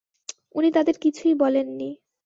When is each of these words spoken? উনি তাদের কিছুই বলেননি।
উনি 0.55 0.69
তাদের 0.71 0.95
কিছুই 0.97 1.33
বলেননি। 1.33 1.89